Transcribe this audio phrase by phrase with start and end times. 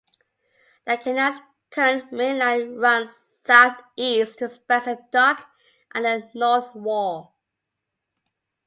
[0.87, 1.39] The canal's
[1.69, 5.47] current mainline runs south-east to Spencer Dock
[5.93, 7.35] at the North Wall.